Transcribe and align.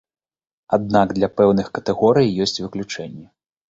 Аднак 0.77 1.13
для 1.19 1.31
пэўных 1.43 1.71
катэгорый 1.79 2.27
есць 2.43 2.59
выключэнні. 2.67 3.27